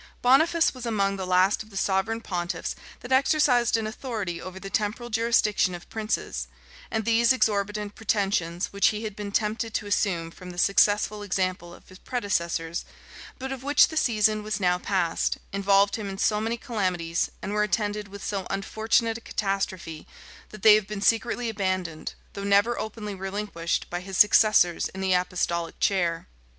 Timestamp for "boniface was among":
0.61-1.15